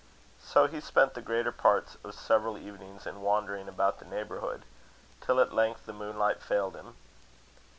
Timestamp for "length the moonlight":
5.53-6.41